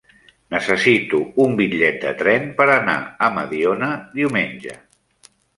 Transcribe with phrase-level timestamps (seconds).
[0.53, 4.79] Necessito un bitllet de tren per anar a Mediona diumenge.